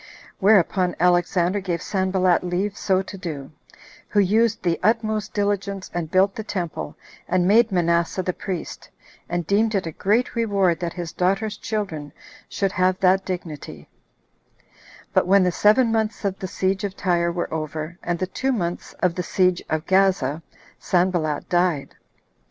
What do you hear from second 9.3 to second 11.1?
deemed it a great reward that